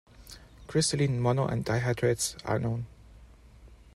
[0.65, 2.87] Crystalline mono- and di-hydrates are known.